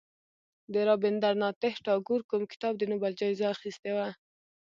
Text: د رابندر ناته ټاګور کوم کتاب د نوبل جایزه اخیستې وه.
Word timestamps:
د 0.73 0.75
رابندر 0.89 1.33
ناته 1.43 1.69
ټاګور 1.85 2.21
کوم 2.29 2.43
کتاب 2.51 2.73
د 2.77 2.83
نوبل 2.91 3.11
جایزه 3.21 3.45
اخیستې 3.55 3.91
وه. 3.97 4.07